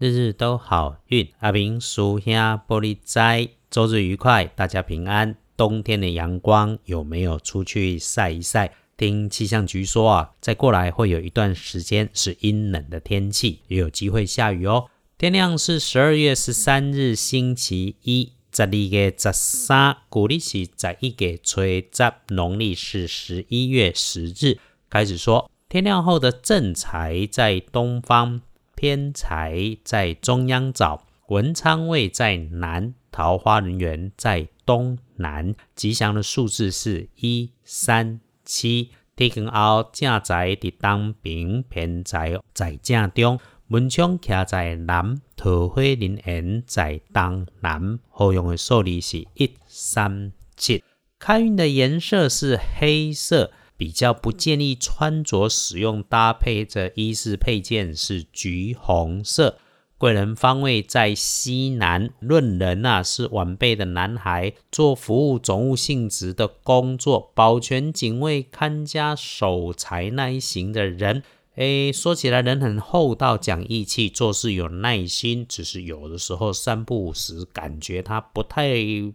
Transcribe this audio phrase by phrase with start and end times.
[0.00, 2.34] 日日都好运，阿明叔兄
[2.66, 5.36] 玻璃斋，周日愉快，大家平安。
[5.56, 8.74] 冬天的阳光有没有出去晒一晒？
[8.96, 14.86] 听气象局说啊，再过来会有一段时间是阴冷的天气，也有机会下雨哦。
[15.16, 24.58] 天亮是十二月十三日星期一，十二月十三，古历是十一月吹十，农历是十一月十日。
[24.90, 28.40] 开始说，天亮后的正财在东方。
[28.84, 35.54] 偏财在中央找，文昌位在南，桃花人缘在东南。
[35.74, 38.90] 吉祥的数字是一三七。
[39.16, 47.98] 天光后正财伫东边，偏财在正中，文昌徛在南，桃花人缘在东南。
[48.10, 50.84] 好用的数字是一三七。
[51.18, 53.50] 开运的颜色是黑色。
[53.76, 59.58] 比较不建议穿着使用搭配着衣饰配件是橘红色。
[59.96, 71.22] 贵人方位在西南，论人啊是晚辈的男孩，做服务总务性质的工作，保全警卫看家守财那一型的人。
[71.56, 78.74] 诶，说起来人很厚道，讲义气，做事有耐心，只是有的时候三不五时，感觉他不太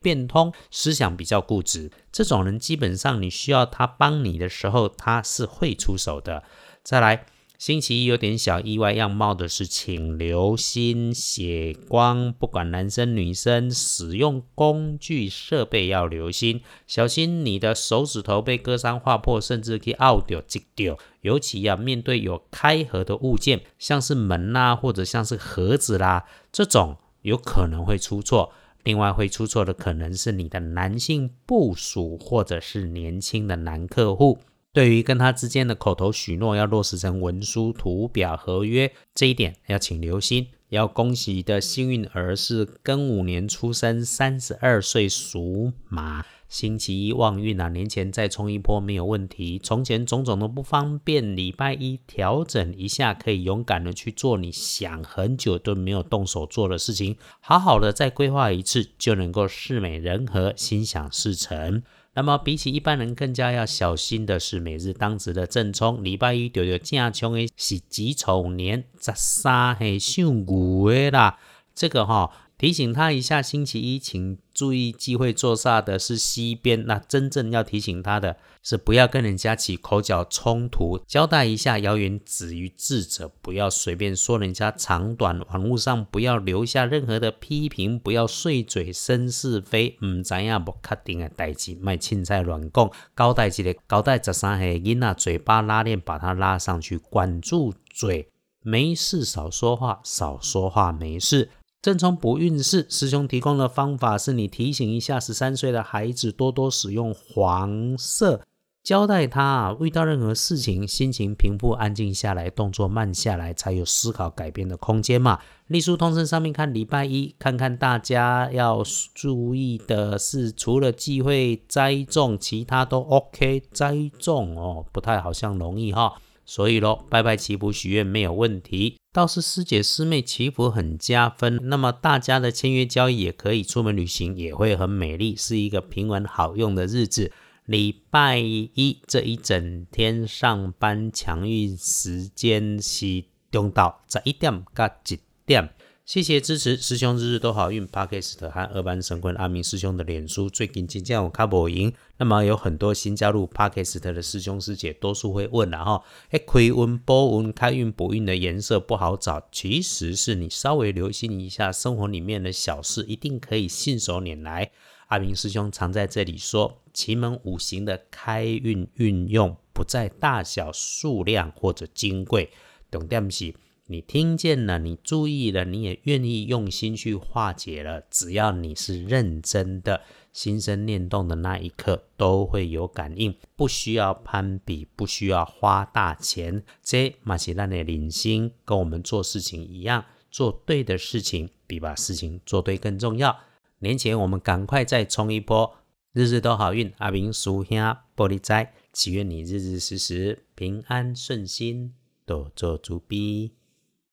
[0.00, 1.90] 变通，思想比较固执。
[2.12, 6.44] 这种人基本上你需要他帮你的时候，他是会出手的。
[6.82, 7.26] 再来。
[7.60, 20.96] 星期一有点小意外样貌的是，请留心血光，不管男生女生，使用工具设备要留心，小心你的手指头被割伤划破，甚至可以拗掉、挤掉。
[21.20, 28.54] 尤其要面对有开合的物件，像是门啦，或者像是盒子啦，这种有可能会出错。
[28.84, 34.38] 另外会出错的可能是你的男性部属，或者是年轻的男客户。
[34.72, 40.46] 对于跟他之间的口头许诺要落实成文书、图表、合约这一点，要请留心。
[40.68, 49.58] 要恭喜的幸运儿是庚午年出生，三十二岁属马，星期一旺运啊，年前再冲一波没有问题。
[49.58, 61.82] 从前种种的不方便，礼拜一调整一下，可以勇敢的去做你想很久都没有动手做的事情，好好的再规划一次，就能够事美人和，心想事成。
[62.14, 71.38] 那么比起一般人更加要小心的是，每日当值的正冲，礼拜一就有正冲诶是己丑年十三黑上午诶啦，
[71.74, 72.30] 这个哈。
[72.60, 76.84] 提醒他一下，星期一请注意忌讳坐煞的是西边。
[76.84, 80.98] 那真正要提醒他的是，不要跟人家起口角冲突。
[81.06, 85.40] 交代一下，谣言止于智者，不要随便说人家长短。
[85.48, 89.96] 网络上不要留下任何的批评，不要碎嘴生是非。
[90.04, 92.90] 唔知影不确定的代志，卖青菜乱讲。
[93.16, 98.28] 交代一个，交代十三岁囡仔嘴巴拉链，把他拉上去，管住嘴，
[98.62, 101.48] 没事少说话，少说话没事。
[101.82, 108.42] 正冲不运势，师兄提供的方法是你提醒一下十三岁的孩子，多多使用黄色，
[108.82, 115.38] 交代他啊，遇到任何事情，心情平复、安静下来，动作慢下来，才有思考改变的空间嘛。
[115.68, 118.82] 隶书通身上面看礼拜一，看看大家要
[119.14, 123.62] 注意的是，除了忌讳栽种，其他都 OK。
[123.72, 126.20] 栽种哦，不太好像容易哈。
[126.44, 131.58] 所以咯，拜拜祈福许愿没有问题，倒是师姐师妹祈福很加分。
[131.64, 137.32] 那么大家的签约交易也可以，出门旅行也会很美丽，是一个平稳好用的日子。
[137.64, 145.74] 礼拜一这一整天上班强运时间是中到十一点到一点。
[146.10, 147.86] 谢谢支持，师兄日日都好运。
[147.86, 164.72] Parkist 和二班神棍阿明师兄的脸书最近今天我卡不赢，那么有很多新加入 Parkist 的师兄师姐，多数会问了哈，哎，开运、波运、开运、补运的颜色不好找，其实是你稍微留心一下生活里面的小事，一定可以信手拈来。
[165.10, 172.50] 阿明师兄常在这里说，奇门五行的开运运用不在大小、数量或者金贵，
[172.90, 173.54] 重点是。
[173.90, 178.00] 你听见了，你注意了，你也愿意用心去化解了。
[178.08, 183.34] 只要你是认真的，心生念动的那一刻，都会有感应。
[183.56, 186.62] 不需要攀比，不需要花大钱。
[186.84, 193.36] 这马西兰的领心，跟我们做事情一样，做对的事情比把事情做对更重要。
[193.80, 195.68] 年前我们赶快再冲一波，
[196.12, 196.92] 日日都好运。
[196.98, 197.76] 阿明叔兄
[198.14, 201.92] 玻璃斋，祈愿你日日时时平安顺心，
[202.24, 203.50] 多做主逼。